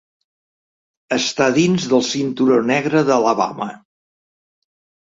Està 1.17 1.49
dins 1.59 1.87
del 1.93 2.03
Cinturó 2.09 2.59
Negre 2.73 3.07
d'Alabama. 3.13 3.73